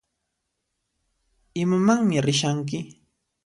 Imamanmi 1.61 2.15
rishanki? 2.25 2.79